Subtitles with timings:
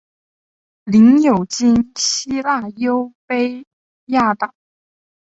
[0.85, 3.65] 领有今希腊优卑
[4.05, 4.51] 亚岛。